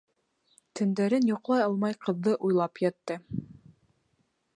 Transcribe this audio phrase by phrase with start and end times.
[0.77, 3.19] Төндәрен йоҡлай алмай ҡыҙҙы уйлап ятты.